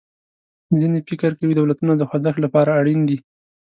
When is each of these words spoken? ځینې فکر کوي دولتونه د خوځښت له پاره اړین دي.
ځینې 0.79 0.99
فکر 1.09 1.31
کوي 1.39 1.53
دولتونه 1.55 1.93
د 1.95 2.01
خوځښت 2.09 2.37
له 2.41 2.49
پاره 2.53 2.71
اړین 2.79 3.01
دي. 3.09 3.17